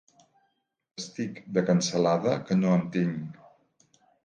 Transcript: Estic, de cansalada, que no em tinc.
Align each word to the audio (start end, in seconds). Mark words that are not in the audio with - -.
Estic, 1.01 1.37
de 1.59 1.65
cansalada, 1.67 2.35
que 2.49 2.59
no 2.65 2.75
em 2.81 2.91
tinc. 2.99 3.39